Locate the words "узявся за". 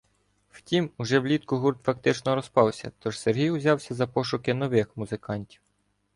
3.51-4.07